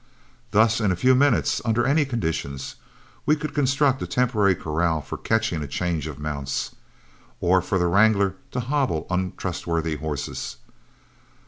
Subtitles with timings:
[0.49, 2.73] Thus in a few minutes, under any conditions,
[3.27, 6.73] we could construct a temporary corral for catching a change of mounts,
[7.39, 10.55] or for the wrangler to hobble untrustworthy horses.